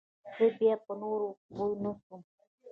زه 0.35 0.45
بيا 0.57 0.75
په 0.85 0.93
نورو 1.01 1.27
پوه 1.55 1.67
نسوم. 1.83 2.21